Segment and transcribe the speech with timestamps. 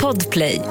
[0.00, 0.62] Podplay.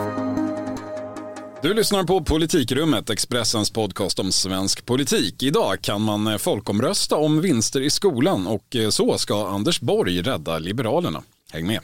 [1.61, 5.43] Du lyssnar på Politikrummet, Expressens podcast om svensk politik.
[5.43, 10.21] Idag kan man eh, folkomrösta om vinster i skolan och eh, så ska Anders Borg
[10.21, 11.23] rädda Liberalerna.
[11.51, 11.79] Häng med!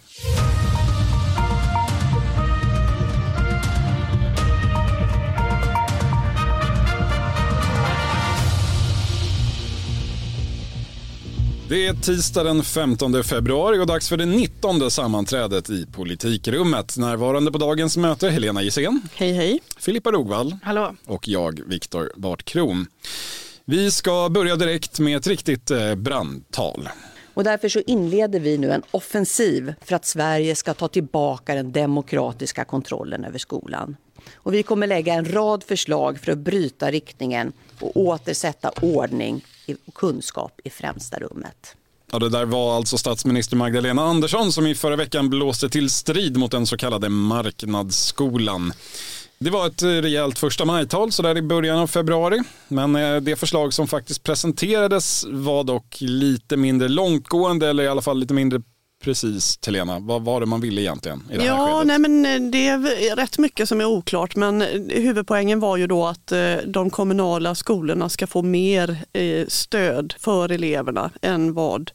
[11.69, 16.97] Det är tisdag den 15 februari och dags för det 19 sammanträdet i Politikrummet.
[16.97, 19.01] Närvarande på dagens möte Helena Gissén.
[19.15, 19.59] Hej hej.
[19.77, 20.55] Filippa Rogvall.
[20.63, 20.95] Hallå.
[21.05, 22.87] Och jag, Viktor Bartkron.
[23.65, 26.89] Vi ska börja direkt med ett riktigt eh, brandtal.
[27.33, 31.71] Och därför så inleder vi nu en offensiv för att Sverige ska ta tillbaka den
[31.71, 33.95] demokratiska kontrollen över skolan.
[34.35, 39.45] Och vi kommer lägga en rad förslag för att bryta riktningen och återsätta ordning
[39.85, 41.75] och kunskap i främsta rummet.
[42.11, 46.37] Ja, det där var alltså statsminister Magdalena Andersson som i förra veckan blåste till strid
[46.37, 48.73] mot den så kallade marknadsskolan.
[49.39, 52.41] Det var ett rejält första majtal så där i början av februari.
[52.67, 58.01] Men eh, det förslag som faktiskt presenterades var dock lite mindre långtgående eller i alla
[58.01, 58.61] fall lite mindre
[59.05, 59.99] precis Helena.
[59.99, 61.87] Vad var det man ville egentligen i det här ja, skedet?
[61.87, 65.87] Nej, men eh, det är rätt mycket som är oklart men eh, huvudpoängen var ju
[65.87, 66.33] då att
[66.65, 68.97] de kommunala skolorna ska få mer
[69.47, 71.91] stöd för eleverna än vad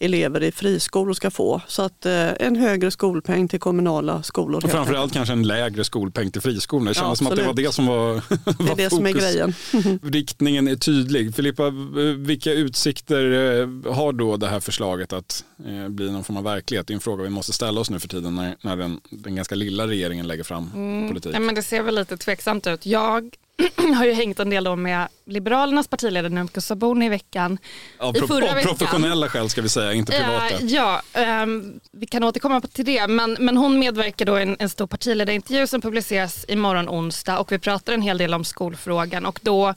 [0.00, 1.60] elever i friskolor ska få.
[1.66, 4.64] Så att eh, en högre skolpeng till kommunala skolor.
[4.64, 6.90] Och framförallt kanske en lägre skolpeng till friskolorna.
[6.90, 8.22] Det kändes ja, som att det var det som var, var
[8.58, 8.96] Det är det fokus.
[8.96, 9.54] som är grejen.
[10.02, 11.34] Riktningen är tydlig.
[11.34, 11.70] Filippa,
[12.16, 16.86] vilka utsikter eh, har då det här förslaget att eh, bli någon form av verklighet?
[16.86, 19.36] Det är en fråga vi måste ställa oss nu för tiden när, när den, den
[19.36, 21.08] ganska lilla regeringen lägger fram mm.
[21.08, 21.34] politik.
[21.34, 22.86] Ja, men det ser väl lite tveksamt ut.
[22.86, 23.34] Jag
[23.96, 27.58] har ju hängt en del då med Liberalernas partiledare Nyamko Sabuni i veckan.
[27.98, 30.64] Av, av professionella skäl ska vi säga, inte privata.
[30.64, 31.02] Uh, ja,
[31.42, 33.06] um, vi kan återkomma till det.
[33.06, 37.52] Men, men hon medverkar då i en, en stor partiledarintervju som publiceras imorgon onsdag och
[37.52, 39.74] vi pratar en hel del om skolfrågan och då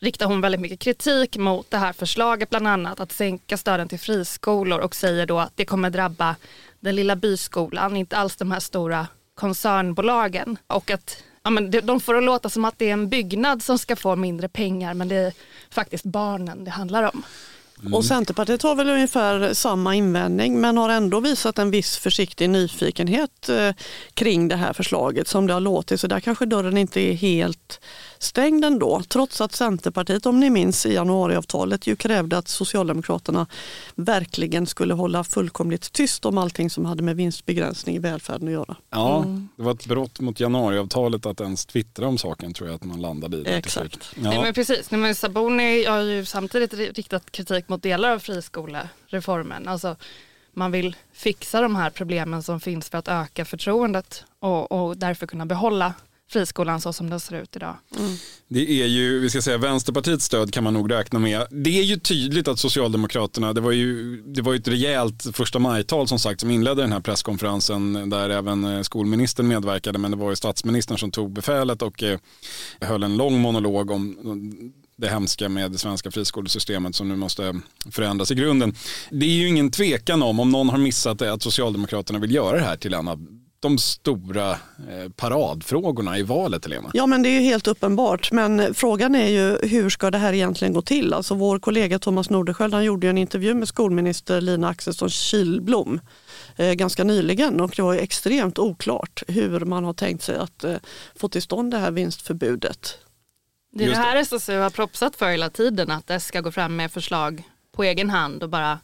[0.00, 3.98] riktar hon väldigt mycket kritik mot det här förslaget bland annat att sänka stöden till
[3.98, 6.36] friskolor och säger då att det kommer drabba
[6.80, 12.14] den lilla byskolan, inte alls de här stora koncernbolagen och att ja, men de får
[12.14, 15.16] det låta som att det är en byggnad som ska få mindre pengar men det
[15.16, 15.32] är
[15.70, 17.22] faktiskt barnen det handlar om.
[17.80, 17.94] Mm.
[17.94, 23.48] Och Centerpartiet har väl ungefär samma invändning men har ändå visat en viss försiktig nyfikenhet
[23.48, 23.70] eh,
[24.14, 26.00] kring det här förslaget som det har låtit.
[26.00, 27.80] Så där kanske dörren inte är helt
[28.18, 29.02] stängd ändå.
[29.08, 33.46] Trots att Centerpartiet, om ni minns i januariavtalet, ju krävde att Socialdemokraterna
[33.94, 38.76] verkligen skulle hålla fullkomligt tyst om allting som hade med vinstbegränsning i välfärden att göra.
[38.90, 39.48] Ja, mm.
[39.56, 43.00] det var ett brott mot januariavtalet att ens twittra om saken tror jag att man
[43.00, 43.42] landade i.
[43.46, 44.14] Exakt.
[44.14, 44.30] Ja.
[44.30, 49.68] Nej, men precis, Nej, men Saboni har ju samtidigt riktat kritik mot delar av friskolereformen.
[49.68, 49.96] Alltså,
[50.52, 55.26] man vill fixa de här problemen som finns för att öka förtroendet och, och därför
[55.26, 55.94] kunna behålla
[56.28, 57.76] friskolan så som den ser ut idag.
[57.98, 58.16] Mm.
[58.48, 61.46] Det är ju, vi ska säga Vänsterpartiets stöd kan man nog räkna med.
[61.50, 65.58] Det är ju tydligt att Socialdemokraterna, det var ju, det var ju ett rejält första
[65.58, 70.16] majtal som sagt som inledde den här presskonferensen där även eh, skolministern medverkade men det
[70.16, 72.18] var ju statsministern som tog befälet och eh,
[72.80, 74.16] höll en lång monolog om
[74.96, 77.60] det hemska med det svenska friskolesystemet som nu måste
[77.90, 78.74] förändras i grunden.
[79.10, 82.56] Det är ju ingen tvekan om, om någon har missat det, att Socialdemokraterna vill göra
[82.56, 83.26] det här till en av
[83.64, 86.90] de stora eh, paradfrågorna i valet, Helena?
[86.94, 88.32] Ja, men det är helt uppenbart.
[88.32, 91.14] Men frågan är ju hur ska det här egentligen gå till?
[91.14, 96.00] Alltså vår kollega Thomas Nordenskiöld, han gjorde en intervju med skolminister Lina Axelsson Kilblom
[96.56, 100.76] eh, ganska nyligen och det var extremt oklart hur man har tänkt sig att eh,
[101.16, 102.98] få till stånd det här vinstförbudet.
[103.76, 106.76] Det är det här SSU har propsat för hela tiden, att det ska gå fram
[106.76, 107.42] med förslag
[107.72, 108.78] på egen hand och bara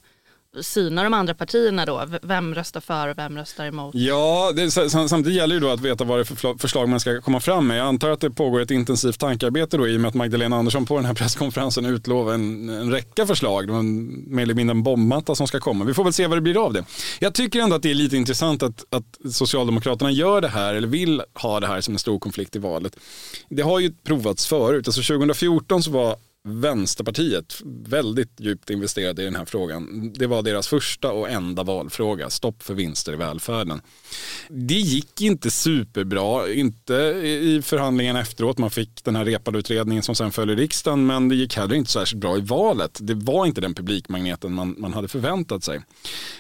[0.61, 2.07] syna de andra partierna då?
[2.23, 3.95] Vem röstar för och vem röstar emot?
[3.95, 7.21] Ja, det, samtidigt gäller ju då att veta vad det är för förslag man ska
[7.21, 7.79] komma fram med.
[7.79, 10.87] Jag antar att det pågår ett intensivt tankearbete då i och med att Magdalena Andersson
[10.87, 13.67] på den här presskonferensen utlovar en, en räcka förslag.
[13.67, 15.85] Det var en, mer eller mindre en bombmatta som ska komma.
[15.85, 16.85] Vi får väl se vad det blir av det.
[17.19, 20.89] Jag tycker ändå att det är lite intressant att, att Socialdemokraterna gör det här eller
[20.89, 22.97] vill ha det här som en stor konflikt i valet.
[23.49, 24.89] Det har ju provats förut.
[24.89, 30.13] Alltså 2014 så var Vänsterpartiet väldigt djupt investerade i den här frågan.
[30.13, 33.81] Det var deras första och enda valfråga, stopp för vinster i välfärden.
[34.49, 38.59] Det gick inte superbra, inte i förhandlingarna efteråt.
[38.59, 41.75] Man fick den här repade utredningen som sen föll i riksdagen, men det gick heller
[41.75, 42.99] inte särskilt bra i valet.
[43.01, 45.81] Det var inte den publikmagneten man, man hade förväntat sig.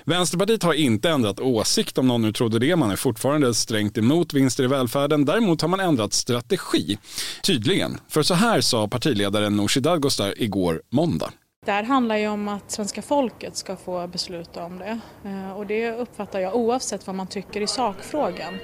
[0.04, 2.76] Vänsterpartiet har inte ändrat åsikt om någon nu trodde det.
[2.76, 5.24] Man är fortfarande strängt emot vinster i välfärden.
[5.24, 6.98] Däremot har man ändrat strategi,
[7.42, 7.98] tydligen.
[8.08, 11.32] För så här sa partiledaren Nooshi Dadgostar igår måndag.
[11.66, 15.66] Det här handlar ju om att svenska folket ska få besluta om det eh, och
[15.66, 18.54] det uppfattar jag oavsett vad man tycker i sakfrågan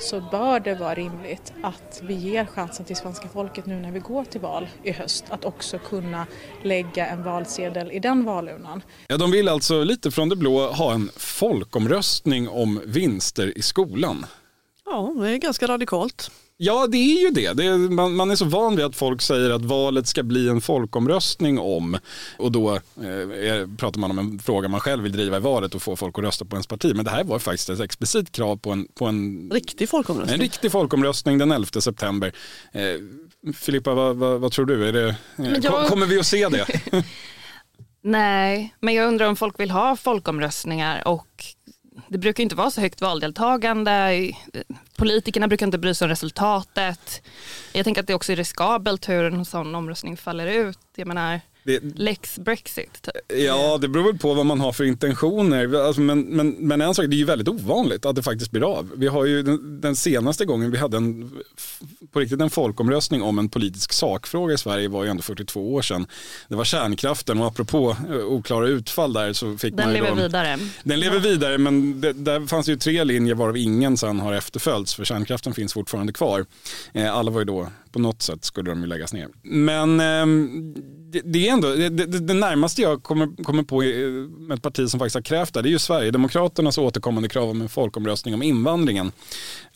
[0.00, 4.00] så bör det vara rimligt att vi ger chansen till svenska folket nu när vi
[4.00, 6.26] går till val i höst att också kunna
[6.62, 8.82] lägga en valsedel i den valurnan.
[9.08, 14.26] Ja, de vill alltså lite från det blå ha en folkomröstning om vinster i skolan.
[14.84, 16.30] Ja, det är ganska radikalt.
[16.60, 17.52] Ja, det är ju det.
[17.52, 20.48] det är, man, man, är så van vid att folk säger att valet ska bli
[20.48, 21.98] en folkomröstning om
[22.38, 25.82] och då eh, pratar man om en fråga man själv vill driva i valet och
[25.82, 26.92] få folk att rösta på ens parti.
[26.94, 30.34] Men det här var faktiskt ett explicit krav på en, på en riktig folkomröstning.
[30.34, 32.32] En riktig folkomröstning den 11 september.
[32.72, 34.88] Eh, Filippa, vad, vad, vad, tror du?
[34.88, 35.86] Är det, eh, jag...
[35.86, 36.66] Kommer vi att se det?
[38.02, 41.44] Nej, men jag undrar om folk vill ha folkomröstningar och
[42.08, 44.30] det brukar inte vara så högt valdeltagande.
[44.96, 47.22] Politikerna brukar inte bry sig om resultatet.
[47.72, 50.78] Jag tänker att det också är riskabelt hur en sån omröstning faller ut.
[50.96, 53.02] Jag menar, det, Lex Brexit.
[53.02, 53.38] Typ.
[53.38, 55.86] Ja, det beror väl på vad man har för intentioner.
[55.86, 58.62] Alltså, men, men, men en sak, det är ju väldigt ovanligt att det faktiskt blir
[58.78, 58.90] av.
[58.96, 61.30] Vi har ju den, den, senaste gången vi hade en,
[62.12, 65.82] på riktigt en folkomröstning om en politisk sakfråga i Sverige var ju ändå 42 år
[65.82, 66.06] sedan.
[66.48, 70.14] Det var kärnkraften och apropå eh, oklara utfall där så fick den man lever då,
[70.14, 70.58] vidare.
[70.84, 74.94] Den lever vidare men det, där fanns ju tre linjer varav ingen sen har efterföljts
[74.94, 76.46] för kärnkraften finns fortfarande kvar.
[76.92, 79.28] Eh, alla var ju då på något sätt skulle de ju läggas ner.
[79.42, 80.26] Men eh,
[81.12, 83.80] det, det, är ändå, det, det, närmaste jag kommer, kommer på
[84.46, 87.60] med ett parti som faktiskt har krävt det, det är ju Sverigedemokraternas återkommande krav om
[87.60, 89.12] en folkomröstning om invandringen.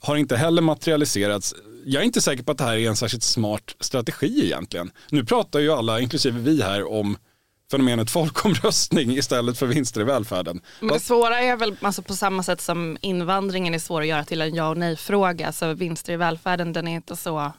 [0.01, 1.55] Har inte heller materialiserats.
[1.85, 4.91] Jag är inte säker på att det här är en särskilt smart strategi egentligen.
[5.11, 7.17] Nu pratar ju alla, inklusive vi här, om
[7.71, 10.61] fenomenet folkomröstning istället för vinster i välfärden.
[10.81, 14.25] Men det svåra är väl alltså på samma sätt som invandringen är svår att göra
[14.25, 17.53] till en ja och nej fråga så vinster i välfärden den är inte så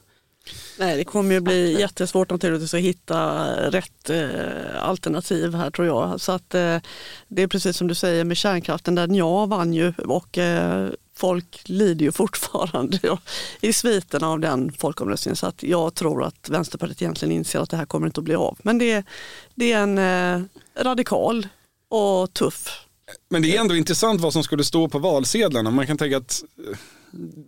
[0.79, 6.21] Nej, det kommer ju bli jättesvårt naturligtvis att hitta rätt eh, alternativ här tror jag.
[6.21, 6.77] Så att eh,
[7.27, 11.61] det är precis som du säger med kärnkraften, där ja vann ju och eh, folk
[11.65, 12.99] lider ju fortfarande
[13.61, 15.35] i sviterna av den folkomröstningen.
[15.35, 18.35] Så att jag tror att Vänsterpartiet egentligen inser att det här kommer inte att bli
[18.35, 18.57] av.
[18.63, 19.05] Men det,
[19.55, 20.47] det är en eh,
[20.83, 21.47] radikal
[21.89, 22.85] och tuff
[23.29, 25.71] men det är ändå intressant vad som skulle stå på valsedlarna.
[25.71, 26.77] Man kan tänka att eh,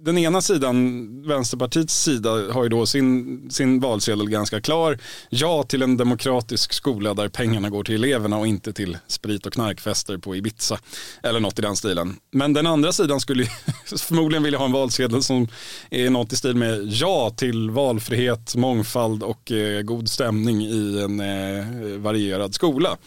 [0.04, 4.98] den ena sidan, Vänsterpartiets sida, har ju då sin, sin valsedel ganska klar.
[5.30, 9.54] Ja till en demokratisk skola där pengarna går till eleverna och inte till sprit och
[9.54, 10.80] knarkfester på Ibiza.
[11.24, 12.16] Eller något i den stilen.
[12.32, 13.46] Men den andra sidan skulle
[13.98, 15.48] förmodligen vilja ha en valsedel som
[15.90, 21.20] är något i stil med ja till valfrihet, mångfald och eh, god stämning i en
[21.20, 22.98] eh, varierad skola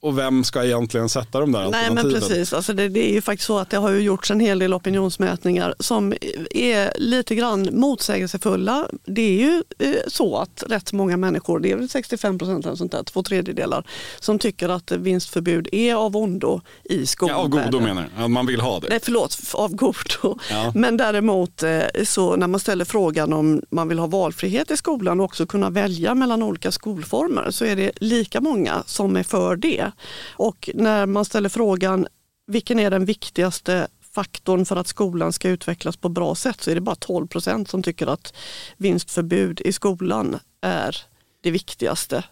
[0.00, 1.94] och vem ska egentligen sätta de där alternativen?
[1.94, 4.30] Nej men precis, alltså det, det, är ju faktiskt så att det har ju gjorts
[4.30, 6.14] en hel del opinionsmätningar som
[6.50, 8.88] är lite grann motsägelsefulla.
[9.04, 12.76] Det är ju eh, så att rätt många människor, det är väl 65 procent eller
[12.76, 13.86] sånt där, två tredjedelar,
[14.20, 17.52] som tycker att vinstförbud är av ondo i skolvärlden.
[17.52, 18.28] Ja, av godo menar du?
[18.28, 18.88] Man vill ha det?
[18.88, 20.38] Nej förlåt, av godo.
[20.50, 20.72] Ja.
[20.74, 25.20] Men däremot eh, så när man ställer frågan om man vill ha valfrihet i skolan
[25.20, 29.56] och också kunna välja mellan olika skolformer så är det lika många som är för
[29.56, 29.92] det.
[30.32, 32.06] Och när man ställer frågan
[32.46, 36.74] vilken är den viktigaste faktorn för att skolan ska utvecklas på bra sätt så är
[36.74, 38.34] det bara 12 procent som tycker att
[38.76, 40.96] vinstförbud i skolan är
[41.40, 42.24] det viktigaste.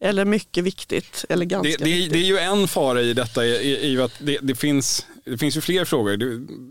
[0.00, 2.12] Eller mycket viktigt eller ganska det, det, viktigt.
[2.12, 5.56] Det är ju en fara i detta, i, i att det, det, finns, det finns
[5.56, 6.16] ju fler frågor.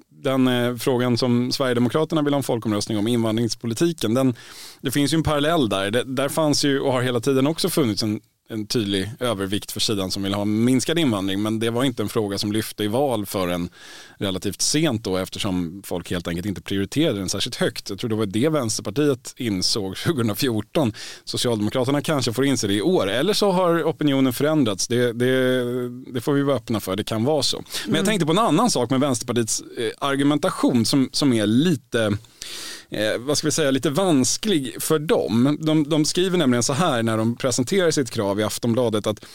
[0.09, 4.35] Den eh, frågan som Sverigedemokraterna vill ha en folkomröstning om, invandringspolitiken, den,
[4.81, 5.91] det finns ju en parallell där.
[5.91, 9.79] Det, där fanns ju och har hela tiden också funnits en en tydlig övervikt för
[9.79, 11.41] sidan som vill ha minskad invandring.
[11.41, 13.69] Men det var inte en fråga som lyfte i val förrän
[14.17, 17.89] relativt sent då eftersom folk helt enkelt inte prioriterade den särskilt högt.
[17.89, 20.93] Jag tror det var det Vänsterpartiet insåg 2014.
[21.23, 24.87] Socialdemokraterna kanske får inse det i år eller så har opinionen förändrats.
[24.87, 25.63] Det, det,
[26.13, 27.57] det får vi vara öppna för, det kan vara så.
[27.57, 28.05] Men jag mm.
[28.05, 32.17] tänkte på en annan sak med Vänsterpartiets eh, argumentation som, som är lite
[32.89, 35.57] eh, vad ska vi säga, lite vansklig för dem.
[35.61, 39.25] De, de skriver nämligen så här när de presenterar sitt krav i Aftonbladet att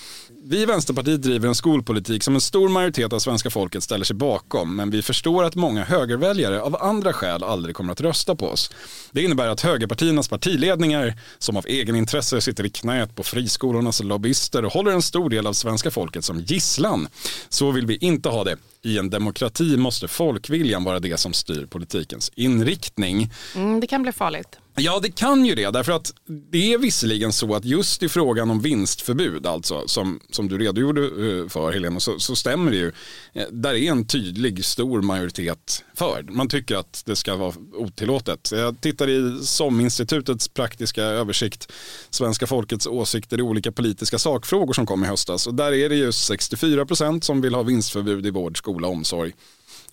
[0.44, 4.16] vi i Vänsterpartiet driver en skolpolitik som en stor majoritet av svenska folket ställer sig
[4.16, 8.46] bakom, men vi förstår att många högerväljare av andra skäl aldrig kommer att rösta på
[8.46, 8.70] oss.
[9.12, 14.64] Det innebär att högerpartiernas partiledningar, som av egen intresse sitter i knät på friskolornas lobbyister
[14.64, 17.08] och håller en stor del av svenska folket som gisslan.
[17.48, 18.56] Så vill vi inte ha det.
[18.84, 23.30] I en demokrati måste folkviljan vara det som styr politikens inriktning.
[23.54, 24.58] Mm, det kan bli farligt.
[24.74, 25.70] Ja, det kan ju det.
[25.70, 26.14] Därför att
[26.50, 31.02] det är visserligen så att just i frågan om vinstförbud, alltså, som, som du redogjorde
[31.02, 32.92] eh, för Helena, så, så stämmer det ju.
[33.32, 36.22] Eh, där är en tydlig stor majoritet för.
[36.22, 38.52] Man tycker att det ska vara otillåtet.
[38.52, 41.72] Jag tittar i SOM-institutets praktiska översikt,
[42.10, 45.46] Svenska folkets åsikter i olika politiska sakfrågor som kom i höstas.
[45.46, 49.32] Och där är det ju 64% som vill ha vinstförbud i vård, skola och omsorg.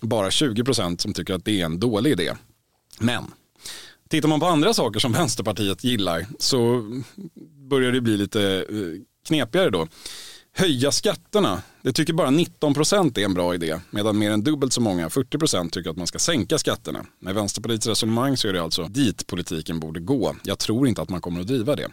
[0.01, 2.34] Bara 20% som tycker att det är en dålig idé.
[3.00, 3.34] Men
[4.10, 6.84] Tittar man på andra saker som Vänsterpartiet gillar så
[7.70, 9.88] börjar det bli lite eh, knepigare då.
[10.56, 14.74] Höja skatterna det tycker bara 19 procent är en bra idé, medan mer än dubbelt
[14.74, 17.05] så många, 40 procent, tycker att man ska sänka skatterna.
[17.19, 20.36] Med Vänsterpartiets resonemang så är det alltså dit politiken borde gå.
[20.43, 21.88] Jag tror inte att man kommer att driva det.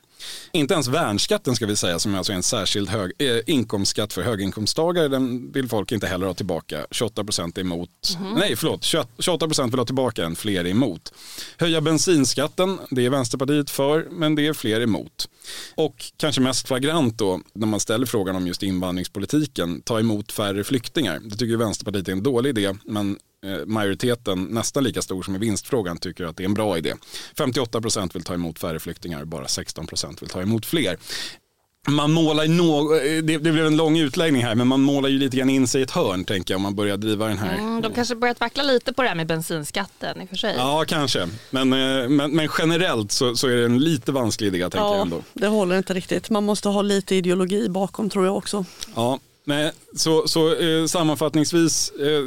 [0.53, 4.23] Inte ens värnskatten ska vi säga, som alltså är en särskild hög, eh, inkomstskatt för
[4.23, 6.87] höginkomsttagare, den vill folk inte heller ha tillbaka.
[6.91, 8.39] 28 procent är emot, mm -hmm.
[8.39, 8.85] nej förlåt,
[9.19, 11.13] 28 procent vill ha tillbaka den, fler är emot.
[11.59, 15.29] Höja bensinskatten, det är Vänsterpartiet för, men det är fler emot.
[15.75, 20.65] Och kanske mest flagrant då, när man ställer frågan om just invandringspolitiken, ta emot färre
[20.65, 21.21] flyktingar.
[21.25, 25.39] Det tycker Vänsterpartiet är en dålig idé, men eh, majoriteten, nästan lika stor som i
[25.39, 26.95] vinstfrågan, tycker att det är en bra idé.
[27.39, 30.97] 58 procent vill ta emot färre flyktingar, bara 16 procent vill ta emot fler
[31.89, 32.93] man målar no
[33.23, 35.81] det, det blev en lång utläggning här, men man målar ju lite grann in sig
[35.81, 37.55] i ett hörn tänker jag om man börjar driva den här.
[37.55, 40.55] Mm, de kanske börjat vackla lite på det här med bensinskatten i och för sig.
[40.57, 41.29] Ja, kanske.
[41.51, 44.95] Men, eh, men, men generellt så, så, är det en lite vansklig idé tänker ja,
[44.95, 45.23] jag ändå.
[45.33, 46.31] Det håller inte riktigt.
[46.31, 48.65] Man måste ha lite ideologi bakom tror jag också.
[48.95, 52.23] Ja, Nej, så, så eh, sammanfattningsvis, eh,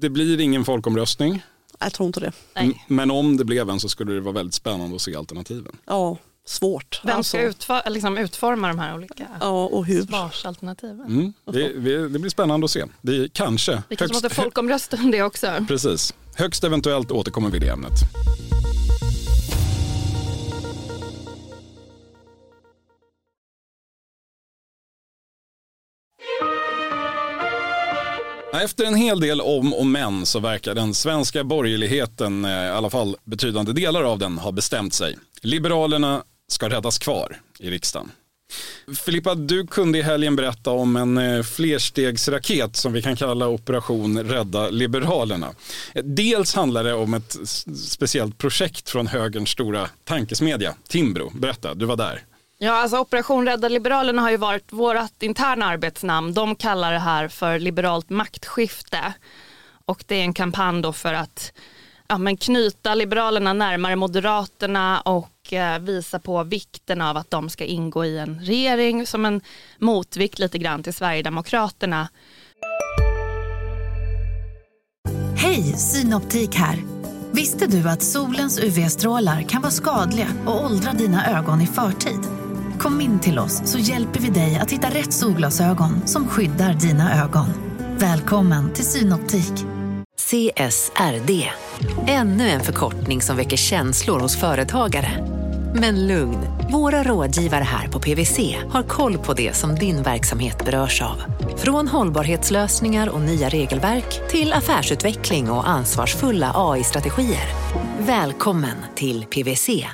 [0.00, 1.42] det blir ingen folkomröstning.
[1.78, 2.32] Jag tror inte det.
[2.54, 2.84] Nej.
[2.88, 5.76] Men om det blev en så skulle det vara väldigt spännande att se alternativen.
[5.86, 7.00] Ja, svårt.
[7.04, 7.82] Vem ska alltså.
[7.86, 10.02] liksom utforma de här olika ja, och hur?
[10.02, 11.06] svarsalternativen?
[11.06, 12.84] Mm, det, det, blir spännande att se.
[13.00, 13.82] Det, kanske.
[13.88, 15.64] Vi kanske högst, måste folkomrösta om det också.
[15.68, 16.14] Precis.
[16.36, 17.92] Högst eventuellt återkommer vi i det ämnet.
[28.52, 32.90] Efter en hel del om och men så verkar den svenska borgerligheten, eh, i alla
[32.90, 35.18] fall betydande delar av den, ha bestämt sig.
[35.42, 38.10] Liberalerna ska räddas kvar i riksdagen.
[39.04, 44.22] Filippa, du kunde i helgen berätta om en eh, flerstegsraket som vi kan kalla Operation
[44.22, 45.54] Rädda Liberalerna.
[45.94, 47.36] Eh, dels handlar det om ett
[47.76, 51.32] speciellt projekt från högerns stora tankesmedja, Timbro.
[51.34, 52.22] Berätta, du var där.
[52.64, 56.34] Ja, alltså Operation Rädda Liberalerna har ju varit vårt interna arbetsnamn.
[56.34, 59.12] De kallar det här för liberalt maktskifte.
[59.84, 61.52] Och det är en kampanj då för att
[62.08, 67.64] ja, men knyta Liberalerna närmare Moderaterna och eh, visa på vikten av att de ska
[67.64, 69.40] ingå i en regering som en
[69.78, 72.08] motvikt lite grann till Sverigedemokraterna.
[75.36, 76.78] Hej, Synoptik här.
[77.32, 82.41] Visste du att solens UV-strålar kan vara skadliga och åldra dina ögon i förtid?
[82.82, 87.24] Kom in till oss så hjälper vi dig att hitta rätt solglasögon som skyddar dina
[87.24, 87.46] ögon.
[87.98, 89.52] Välkommen till Synoptik.
[90.20, 91.48] CSRD,
[92.06, 95.10] ännu en förkortning som väcker känslor hos företagare.
[95.74, 96.38] Men lugn,
[96.72, 101.22] våra rådgivare här på PWC har koll på det som din verksamhet berörs av.
[101.56, 107.46] Från hållbarhetslösningar och nya regelverk till affärsutveckling och ansvarsfulla AI-strategier.
[107.98, 109.86] Välkommen till PWC.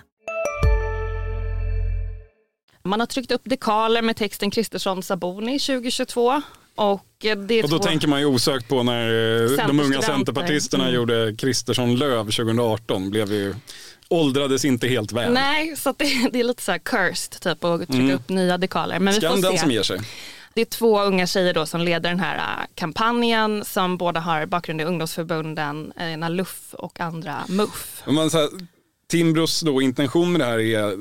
[2.88, 6.42] Man har tryckt upp dekaler med texten Kristersson Saboni 2022.
[6.74, 7.84] Och, det och då två...
[7.84, 9.04] tänker man ju osökt på när
[9.60, 10.94] eh, de unga centerpartisterna mm.
[10.94, 13.10] gjorde Kristersson Löv 2018.
[13.10, 13.54] Blev ju,
[14.08, 15.32] åldrades inte helt väl.
[15.32, 18.14] Nej, så det, det, är lite så här cursed typ att trycka mm.
[18.14, 18.98] upp nya dekaler.
[18.98, 20.00] Men Skam den som ger sig.
[20.54, 24.46] Det är två unga tjejer då som leder den här äh, kampanjen som båda har
[24.46, 28.02] bakgrund i ungdomsförbunden, ena LUF och andra MUF.
[28.06, 28.48] Här,
[29.10, 30.94] Timbros då intention med det här är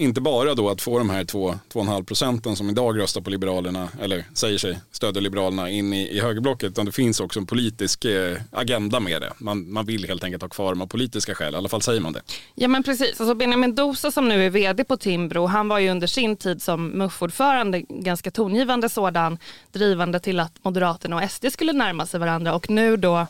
[0.00, 4.24] inte bara då att få de här 2,5 procenten som idag röstar på Liberalerna eller
[4.34, 8.36] säger sig stödja Liberalerna in i, i högerblocket utan det finns också en politisk eh,
[8.50, 9.32] agenda med det.
[9.38, 12.00] Man, man vill helt enkelt ha kvar dem av politiska skäl, i alla fall säger
[12.00, 12.22] man det.
[12.54, 15.90] Ja men precis, alltså Benjamin Dosa som nu är vd på Timbro, han var ju
[15.90, 19.38] under sin tid som MUF-ordförande ganska tongivande sådan,
[19.72, 23.26] drivande till att Moderaterna och SD skulle närma sig varandra och nu då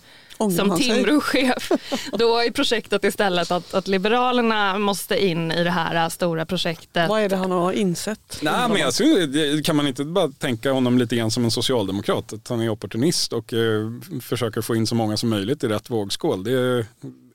[0.48, 1.72] som Timbro-chef
[2.12, 6.59] då är projektet istället att, att Liberalerna måste in i det här stora projektet.
[7.08, 8.40] Vad är det han har insett?
[8.42, 12.32] Nej, men jag kan man inte bara tänka honom lite grann som en socialdemokrat?
[12.32, 13.90] Att han är opportunist och eh,
[14.22, 16.44] försöker få in så många som möjligt i rätt vågskål.
[16.44, 16.86] Det,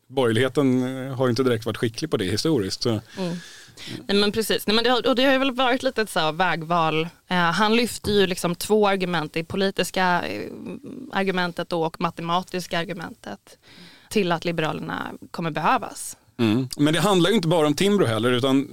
[0.07, 2.83] borgerligheten har inte direkt varit skicklig på det historiskt.
[2.83, 2.89] Så.
[2.89, 3.37] Mm.
[4.07, 7.07] Nej, men precis, Nej, men det, och det har väl varit lite ett så vägval.
[7.27, 10.51] Eh, han lyfter ju liksom två argument, det politiska eh,
[11.11, 13.57] argumentet och matematiska argumentet
[14.09, 16.17] till att Liberalerna kommer behövas.
[16.37, 16.67] Mm.
[16.77, 18.67] Men det handlar ju inte bara om Timbro heller utan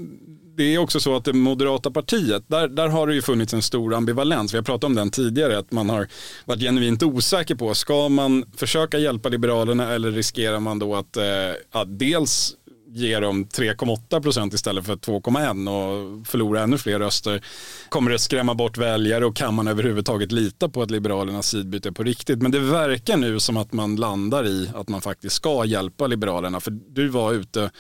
[0.62, 3.62] det är också så att det moderata partiet, där, där har det ju funnits en
[3.62, 4.54] stor ambivalens.
[4.54, 6.08] Vi har pratat om den tidigare, att man har
[6.44, 11.24] varit genuint osäker på, ska man försöka hjälpa Liberalerna eller riskerar man då att, eh,
[11.70, 12.56] att dels
[12.94, 17.44] ge dem 3,8 procent istället för 2,1 och förlora ännu fler röster.
[17.88, 21.92] Kommer det skrämma bort väljare och kan man överhuvudtaget lita på att Liberalernas sidbyte är
[21.92, 22.42] på riktigt?
[22.42, 26.60] Men det verkar nu som att man landar i att man faktiskt ska hjälpa Liberalerna.
[26.60, 27.70] För du var ute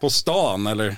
[0.00, 0.96] på stan eller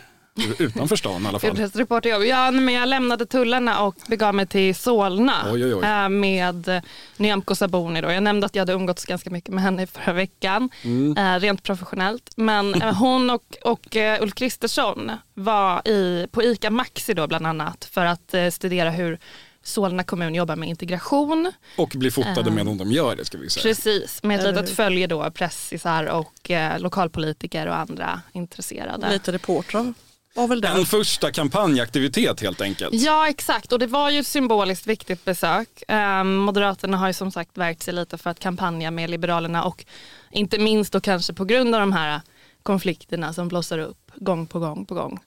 [0.59, 1.57] Utanför stan i alla fall.
[1.57, 2.25] Reporterjobb.
[2.25, 5.85] Ja, men jag lämnade tullarna och begav mig till Solna oj, oj, oj.
[5.85, 6.83] Eh, med
[7.17, 8.01] Nyamko Sabuni.
[8.01, 8.11] Då.
[8.11, 11.17] Jag nämnde att jag hade umgåtts ganska mycket med henne förra veckan, mm.
[11.17, 12.31] Eh, rent professionellt.
[12.37, 17.85] Men eh, hon och, och Ulf Kristersson var i, på ICA Maxi då bland annat
[17.85, 19.19] för att studera hur
[19.63, 21.53] Solna kommun jobbar med integration.
[21.77, 23.63] Och blir fotade medan de gör det ska vi säga.
[23.63, 29.13] Precis, med ett litet följe då pressisar och eh, lokalpolitiker och andra intresserade.
[29.13, 29.95] Lite reportrar
[30.35, 32.95] var väl En första kampanjaktivitet helt enkelt.
[32.95, 35.83] Ja exakt och det var ju ett symboliskt viktigt besök.
[35.89, 39.85] Um, Moderaterna har ju som sagt verkt sig lite för att kampanja med Liberalerna och
[40.31, 42.21] inte minst då kanske på grund av de här
[42.63, 45.21] konflikterna som blossar upp gång på gång på gång.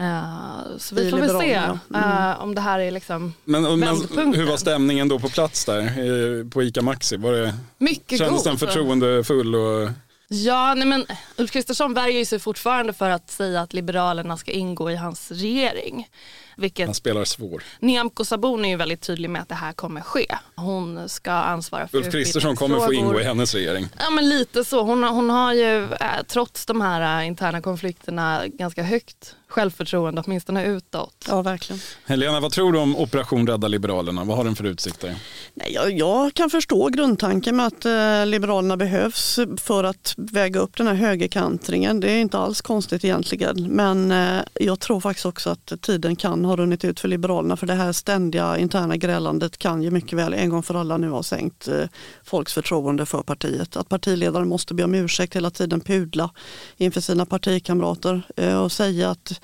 [0.00, 1.78] Uh, så vi får väl se mm.
[1.94, 6.50] uh, om det här är liksom men, men Hur var stämningen då på plats där
[6.50, 7.16] på ICA Maxi?
[7.16, 8.52] Var det, Mycket kändes god.
[8.52, 9.54] den förtroendefull?
[9.54, 9.88] Och...
[10.28, 11.06] Ja, nej men
[11.36, 16.08] Ulf Kristersson värjer sig fortfarande för att säga att Liberalerna ska ingå i hans regering.
[16.56, 17.62] Vilket Han spelar svår.
[17.80, 20.26] Nyamko Sabuni är ju väldigt tydlig med att det här kommer ske.
[20.56, 23.88] Hon ska ansvara för Ulf Kristersson kommer få ingå i hennes regering.
[23.98, 24.82] Ja men lite så.
[24.82, 30.66] Hon, hon har ju eh, trots de här eh, interna konflikterna ganska högt självförtroende, åtminstone
[30.66, 31.24] utåt.
[31.28, 31.80] Ja, verkligen.
[32.06, 34.24] Helena, vad tror du om Operation Rädda Liberalerna?
[34.24, 35.16] Vad har den för utsikter?
[35.54, 40.76] Nej, jag, jag kan förstå grundtanken med att eh, Liberalerna behövs för att väga upp
[40.76, 42.00] den här högerkantringen.
[42.00, 43.66] Det är inte alls konstigt egentligen.
[43.70, 47.66] Men eh, jag tror faktiskt också att tiden kan ha runnit ut för Liberalerna för
[47.66, 51.22] det här ständiga interna grälandet kan ju mycket väl en gång för alla nu ha
[51.22, 51.84] sänkt eh,
[52.24, 53.76] folks förtroende för partiet.
[53.76, 56.30] Att partiledaren måste be om ursäkt hela tiden, pudla
[56.76, 59.37] inför sina partikamrater eh, och säga att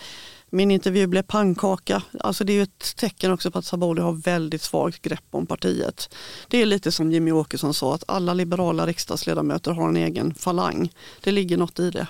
[0.54, 2.02] min intervju blev pannkaka.
[2.20, 6.14] Alltså det är ett tecken också på att Saboli har väldigt svagt grepp om partiet.
[6.48, 10.92] Det är lite som Jimmy Åkesson sa, att alla liberala riksdagsledamöter har en egen falang.
[11.20, 12.06] Det ligger något i det.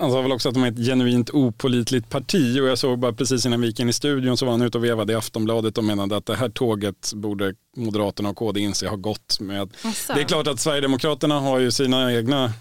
[0.00, 3.12] Han sa väl också att de är ett genuint opolitligt parti och jag såg bara
[3.12, 5.78] precis innan vi gick in i studion så var han ute och vevade i Aftonbladet
[5.78, 9.70] och menade att det här tåget borde Moderaterna och KD inse har gått med.
[10.06, 12.52] Det är klart att Sverigedemokraterna har ju sina egna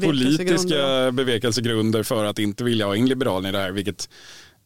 [0.00, 4.08] politiska bevekelsegrunder för att inte vilja ha in Liberalerna i det här vilket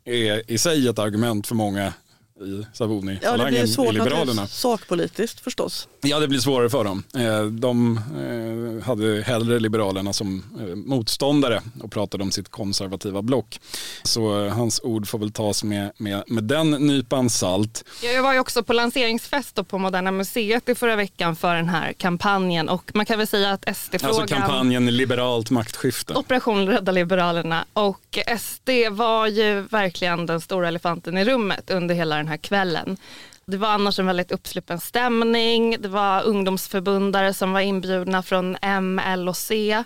[0.05, 1.93] är i sig ett argument för många
[2.41, 3.19] i Savoni.
[3.23, 4.47] Ja, det blir svårt Liberalerna.
[4.47, 5.89] sakpolitiskt förstås.
[6.01, 7.05] Ja, det blir svårare för dem.
[7.15, 13.61] Eh, de eh, hade hellre Liberalerna som eh, motståndare och pratade om sitt konservativa block.
[14.03, 17.85] Så hans ord får väl tas med, med, med den nypan salt.
[18.03, 21.93] Jag var ju också på lanseringsfest på Moderna Museet i förra veckan för den här
[21.93, 24.21] kampanjen och man kan väl säga att SD-frågan...
[24.21, 26.15] Alltså kampanjen Liberalt maktskifte.
[26.15, 32.17] Operation Rädda Liberalerna och SD var ju verkligen den stora elefanten i rummet under hela
[32.17, 32.97] den här kvällen.
[33.45, 35.77] Det var annars en väldigt uppsluppen stämning.
[35.81, 39.85] Det var ungdomsförbundare som var inbjudna från M, L och C.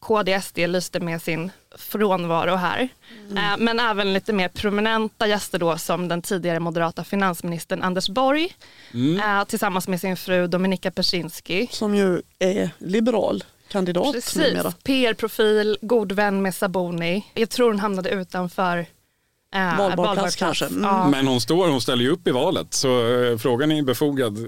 [0.00, 2.88] KDSD lyste med sin frånvaro här.
[3.30, 3.36] Mm.
[3.36, 8.56] Eh, men även lite mer prominenta gäster då som den tidigare moderata finansministern Anders Borg
[8.94, 9.20] mm.
[9.20, 11.68] Eh, tillsammans med sin fru Dominika Persinski.
[11.70, 17.26] Som ju är liberal kandidat Precis, PR-profil, god vän med Saboni.
[17.34, 18.86] Jag tror hon hamnade utanför
[19.54, 20.64] Äh, valbar plats kanske.
[20.64, 20.84] Mm.
[20.84, 21.08] Ja.
[21.08, 24.38] Men hon står, hon ställer ju upp i valet så eh, frågan är befogad.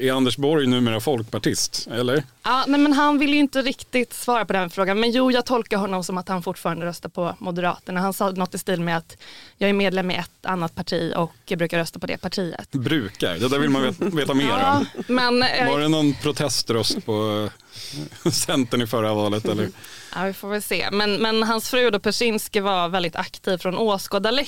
[0.00, 2.22] Är Anders Borg numera folkpartist eller?
[2.42, 5.46] Ja, nej, men han vill ju inte riktigt svara på den frågan men jo jag
[5.46, 8.00] tolkar honom som att han fortfarande röstar på Moderaterna.
[8.00, 9.16] Han sa något i stil med att
[9.58, 12.70] jag är medlem i ett annat parti och jag brukar rösta på det partiet.
[12.70, 14.86] Brukar, det där vill man veta, veta mer ja, om.
[15.06, 17.48] Men, eh, Var det någon proteströst på
[18.32, 19.68] Centern i förra valet eller?
[20.14, 20.88] Ja, vi får väl se.
[20.92, 24.41] Men, men hans fru då Persinski var väldigt aktiv från åskådarläktaren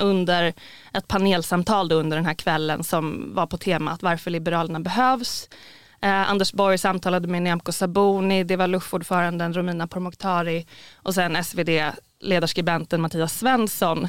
[0.00, 0.54] under
[0.94, 5.48] ett panelsamtal under den här kvällen som var på temat varför Liberalerna behövs.
[6.00, 13.00] Eh, Anders Borg samtalade med Nyamko Sabuni, det var LUF-ordföranden Romina Pourmokhtari och sen SvD-ledarskribenten
[13.00, 14.08] Mattias Svensson.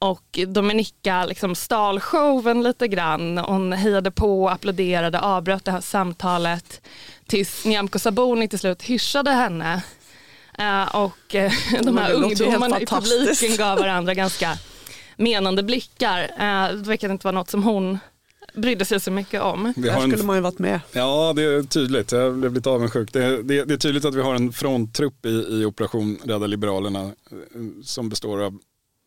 [0.00, 3.38] Och Dominika liksom stal showen lite grann.
[3.38, 6.80] Hon hejade på, applåderade, avbröt det här samtalet
[7.26, 9.82] tills Nyamko Sabuni till slut hyschade henne
[10.92, 14.58] och uh, de här ungdomarna i publiken gav varandra ganska
[15.16, 16.18] menande blickar.
[16.76, 17.98] Det verkade inte vara något som hon
[18.54, 19.72] brydde sig så mycket om.
[19.76, 20.80] Vi Där skulle man ju varit med.
[20.92, 22.12] Ja, det är tydligt.
[22.12, 23.12] Jag blev lite avundsjuk.
[23.12, 27.02] Det, det, det är tydligt att vi har en fronttrupp i, i Operation Rädda Liberalerna
[27.02, 27.12] eh,
[27.84, 28.58] som består av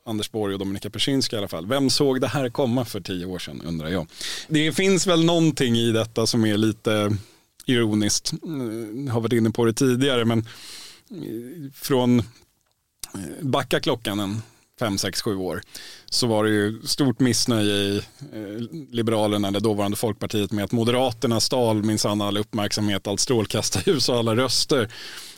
[0.05, 1.67] Anders Borg och Dominika Persinski i alla fall.
[1.67, 4.07] Vem såg det här komma för tio år sedan undrar jag.
[4.47, 7.17] Det finns väl någonting i detta som är lite
[7.65, 8.33] ironiskt.
[9.05, 10.45] Jag har varit inne på det tidigare men eh,
[11.73, 12.25] från eh,
[13.41, 14.41] backa klockan en
[14.79, 15.61] fem, sex, sju år
[16.09, 17.97] så var det ju stort missnöje i
[18.33, 24.15] eh, Liberalerna, eller dåvarande Folkpartiet med att Moderaterna stal minsann all uppmärksamhet, allt strålkastarljus och
[24.15, 24.89] alla röster.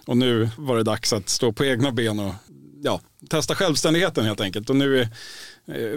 [0.05, 2.33] Och nu var det dags att stå på egna ben och
[2.83, 4.69] ja, testa självständigheten helt enkelt.
[4.69, 5.07] Och nu, är,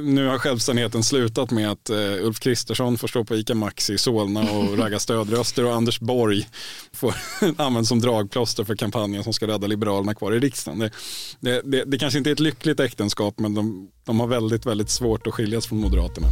[0.02, 3.98] nu har självständigheten slutat med att uh, Ulf Kristersson får stå på ICA Maxi i
[3.98, 6.48] Solna och ragga stödröster och Anders Borg
[6.92, 7.14] får
[7.56, 10.78] användas som dragplåster för kampanjen som ska rädda Liberalerna kvar i riksdagen.
[10.78, 10.90] Det,
[11.40, 14.90] det, det, det kanske inte är ett lyckligt äktenskap men de, de har väldigt, väldigt
[14.90, 16.28] svårt att skiljas från Moderaterna.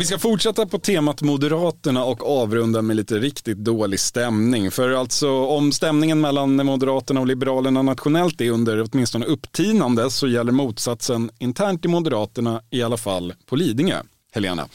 [0.00, 4.70] Vi ska fortsätta på temat Moderaterna och avrunda med lite riktigt dålig stämning.
[4.70, 10.52] För alltså om stämningen mellan Moderaterna och Liberalerna nationellt är under åtminstone upptinande så gäller
[10.52, 14.02] motsatsen internt i Moderaterna i alla fall på Lidingö.
[14.32, 14.68] Helena,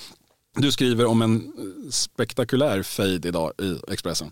[0.55, 1.53] du skriver om en
[1.91, 4.31] spektakulär fejd idag i Expressen.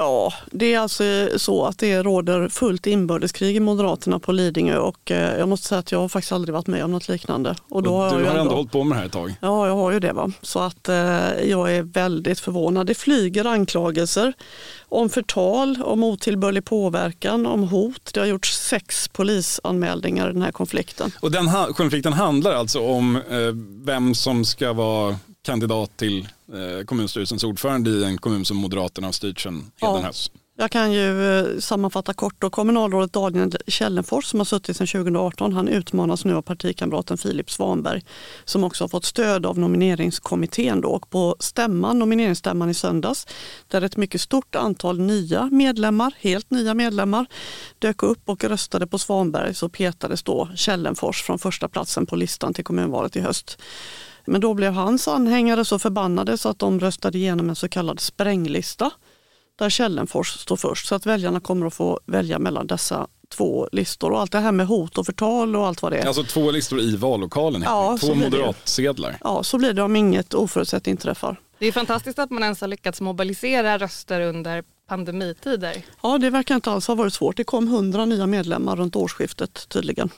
[0.00, 1.04] Ja, det är alltså
[1.36, 5.78] så att det råder fullt inbördeskrig i Moderaterna på Lidingö och eh, jag måste säga
[5.78, 7.56] att jag har faktiskt aldrig varit med om något liknande.
[7.68, 9.34] Och då och har du har jag ändå hållit på med det här ett tag.
[9.40, 10.12] Ja, jag har ju det.
[10.12, 10.32] Va?
[10.42, 10.94] Så att eh,
[11.44, 12.86] jag är väldigt förvånad.
[12.86, 14.32] Det flyger anklagelser
[14.88, 18.10] om förtal, om otillbörlig påverkan, om hot.
[18.14, 21.12] Det har gjorts sex polisanmälningar i den här konflikten.
[21.20, 23.22] Och den ha konflikten handlar alltså om eh,
[23.84, 29.12] vem som ska vara kandidat till eh, kommunstyrelsens ordförande i en kommun som Moderaterna har
[29.12, 29.90] styrt sedan Ja.
[29.90, 30.30] Hedenhös.
[30.60, 32.34] Jag kan ju eh, sammanfatta kort.
[32.38, 32.50] Då.
[32.50, 38.02] Kommunalrådet Daniel Källenfors som har suttit sedan 2018, han utmanas nu av partikamraten Filip Svanberg
[38.44, 40.80] som också har fått stöd av nomineringskommittén.
[40.80, 40.88] Då.
[40.88, 43.26] Och på stämman, nomineringsstämman i söndags
[43.68, 47.26] där ett mycket stort antal nya medlemmar, helt nya medlemmar
[47.78, 52.54] dök upp och röstade på Svanberg så petades då Källenfors från första platsen på listan
[52.54, 53.58] till kommunvalet i höst.
[54.24, 58.00] Men då blev hans anhängare så förbannade så att de röstade igenom en så kallad
[58.00, 58.90] spränglista
[59.58, 60.86] där Källenfors står först.
[60.86, 64.10] Så att väljarna kommer att få välja mellan dessa två listor.
[64.10, 66.06] Och allt det här med hot och förtal och allt vad det är.
[66.06, 69.18] Alltså två listor i vallokalen, Ja, två moderatsedlar.
[69.24, 71.36] Ja, så blir det om inget oförutsett inträffar.
[71.58, 75.84] Det är fantastiskt att man ens har lyckats mobilisera röster under pandemitider.
[76.02, 77.36] Ja, det verkar inte alls ha varit svårt.
[77.36, 80.10] Det kom hundra nya medlemmar runt årsskiftet tydligen.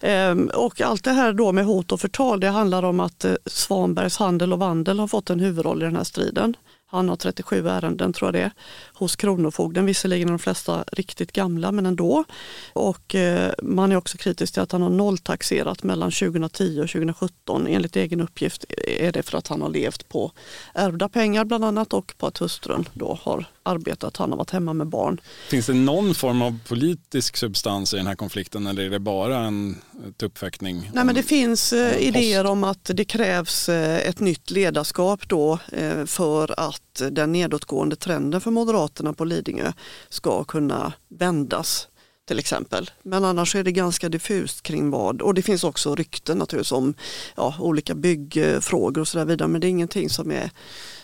[0.00, 3.34] Ehm, och allt det här då med hot och förtal, det handlar om att eh,
[3.46, 6.56] Svanbergs handel och vandel har fått en huvudroll i den här striden.
[6.92, 8.50] Han har 37 ärenden tror jag det är,
[8.94, 9.86] hos Kronofogden.
[9.86, 12.24] Visserligen är de flesta riktigt gamla men ändå.
[12.72, 17.66] Och eh, man är också kritisk till att han har nolltaxerat mellan 2010 och 2017.
[17.66, 20.32] Enligt egen uppgift är det för att han har levt på
[20.74, 24.16] ärvda pengar bland annat och på att hustrun då har arbetat.
[24.16, 25.20] Han har varit hemma med barn.
[25.48, 29.38] Finns det någon form av politisk substans i den här konflikten eller är det bara
[29.38, 29.76] en
[30.16, 30.90] tuppfäktning?
[30.94, 35.58] Nej, men det finns eh, idéer om att det krävs eh, ett nytt ledarskap då
[35.72, 39.72] eh, för att den nedåtgående trenden för Moderaterna på Lidingö
[40.08, 41.88] ska kunna vändas
[42.28, 42.90] till exempel.
[43.02, 45.22] Men annars är det ganska diffust kring vad.
[45.22, 46.94] Och det finns också rykten naturligtvis om
[47.36, 49.48] ja, olika byggfrågor och så där vidare.
[49.48, 50.50] Men det är ingenting som, är,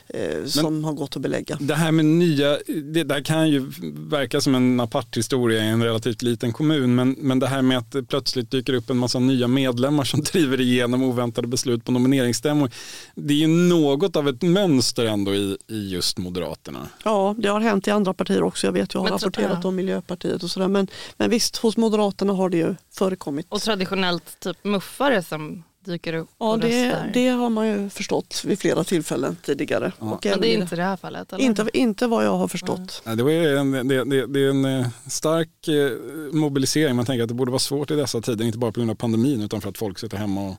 [0.08, 1.56] eh, som har gått att belägga.
[1.60, 2.58] Det här med nya,
[2.92, 7.16] det där kan ju verka som en apart historia i en relativt liten kommun men,
[7.18, 10.60] men det här med att det plötsligt dyker upp en massa nya medlemmar som driver
[10.60, 12.70] igenom oväntade beslut på nomineringsstämmor.
[13.14, 16.88] Det är ju något av ett mönster ändå i, i just Moderaterna.
[17.04, 18.66] Ja, det har hänt i andra partier också.
[18.66, 20.68] Jag vet, jag har Men rapporterat om Miljöpartiet och sådär.
[20.68, 23.46] Men, men visst, hos Moderaterna har det ju förekommit.
[23.48, 27.10] Och traditionellt typ muffare som dyker upp Ja, och det, röstar.
[27.14, 29.92] det har man ju förstått vid flera tillfällen tidigare.
[30.00, 30.06] Ja.
[30.12, 31.32] Och Men det är inte det här fallet?
[31.32, 31.44] Eller?
[31.44, 33.02] inte, inte vad jag har förstått.
[33.04, 35.90] Ja, Det, var ju en, det, det, det är en eh, stark eh,
[36.34, 36.96] mobilisering.
[36.96, 38.94] Man tänker att det borde vara svårt i dessa tider, inte bara på grund av
[38.94, 40.56] pandemin utan för att folk sitter hemma och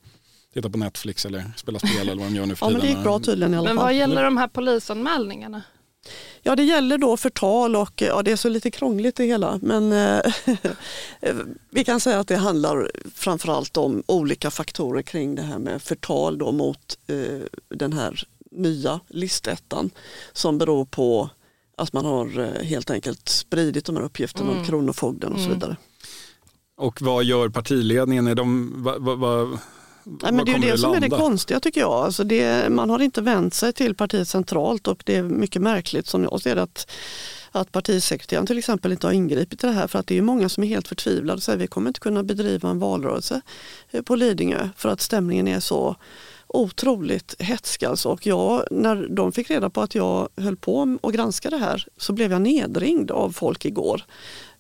[0.54, 2.82] tittar på Netflix eller spelar spel eller vad de gör nu för Ja, men det
[2.88, 2.96] tiden.
[2.98, 3.86] gick bra tydligen i alla Men fall.
[3.86, 5.62] vad gäller de här polisanmälningarna?
[6.42, 9.60] Ja, det gäller då förtal och ja, det är så lite krångligt det hela.
[9.62, 10.34] Men eh,
[11.70, 16.38] vi kan säga att det handlar framförallt om olika faktorer kring det här med förtal
[16.38, 19.90] då mot eh, den här nya listettan
[20.34, 21.30] som beror på
[21.78, 25.76] att man har eh, helt enkelt spridit de här uppgifterna om Kronofogden och så vidare.
[26.78, 28.28] Och vad gör partiledningen?
[28.28, 29.60] Är de, vad, vad, vad,
[30.04, 31.92] Nej, men det är ju det som är det konstiga tycker jag.
[31.92, 36.08] Alltså det, man har inte vänt sig till partiet centralt och det är mycket märkligt
[36.08, 36.92] som jag ser det att,
[37.52, 40.50] att partisekreteraren till exempel inte har ingripit i det här för att det är många
[40.50, 43.42] som är helt förtvivlade och säger vi kommer inte kunna bedriva en valrörelse
[43.92, 45.96] eh, på Lidingö för att stämningen är så
[46.48, 48.10] otroligt hätsk alltså.
[48.10, 51.86] Och jag, när de fick reda på att jag höll på att granska det här
[51.98, 54.04] så blev jag nedringd av folk igår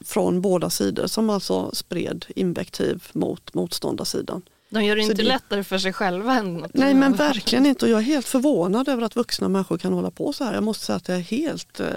[0.06, 4.41] från båda sidor som alltså spred invektiv mot motståndarsidan.
[4.69, 6.34] De gör det Så inte det- lättare för sig själva.
[6.34, 9.93] Än Nej men verkligen inte och jag är helt förvånad över att vuxna människor kan
[9.93, 10.53] hålla på så här.
[10.53, 11.88] Jag måste säga att jag är helt eh,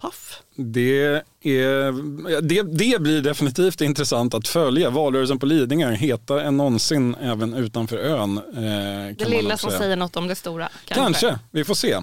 [0.00, 0.42] paff.
[0.56, 1.92] Det, är,
[2.40, 4.90] det, det blir definitivt intressant att följa.
[4.90, 8.38] Valrörelsen på Lidingö är hetare än någonsin även utanför ön.
[8.38, 10.68] Eh, Det lilla som säger något om det stora.
[10.84, 11.38] Kanske.
[11.50, 11.98] vi får se.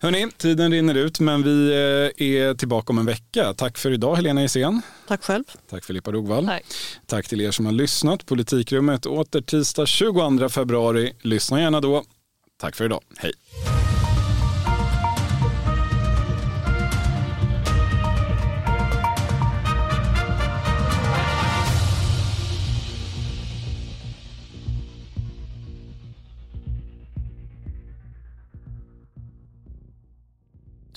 [0.00, 1.68] Hörrni, tiden rinner ut men vi
[2.18, 3.54] eh, är tillbaka om en vecka.
[3.54, 4.82] Tack för idag Helena Isén.
[5.08, 5.44] Tack själv.
[5.70, 6.46] Tack Filippa Rogvall.
[6.46, 6.64] Tack.
[7.06, 8.26] Tack till er som har lyssnat.
[8.26, 11.12] Politikrummet åter tisdag 22 februari.
[11.22, 12.04] Lyssna gärna då.
[12.60, 13.00] Tack för idag.
[13.16, 13.32] Hej.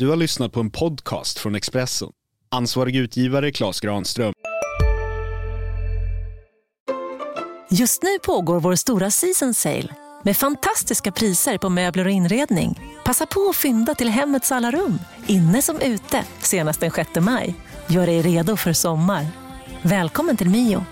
[0.02, 2.10] Du har lyssnat på en podcast från Expressen.
[2.50, 4.34] Ansvarig utgivare Klas Granström.
[7.72, 9.88] Just nu pågår vår stora season sale
[10.24, 12.80] med fantastiska priser på möbler och inredning.
[13.06, 17.56] Passa på att fynda till hemmets alla rum, inne som ute, senast den 6 maj.
[17.88, 19.28] Gör dig redo för sommar.
[19.82, 20.86] Välkommen till Mio.